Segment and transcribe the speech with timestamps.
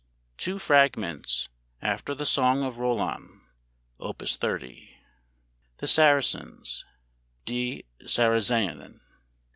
[0.39, 1.47] ]TWO FRAGMENTS
[1.79, 3.41] (AFTER THE "SONG OF ROLAND"):
[3.99, 4.17] Op.
[4.23, 5.01] 30 1.
[5.77, 6.83] THE SARACENS
[7.45, 8.99] (Die Sarazenen) 2.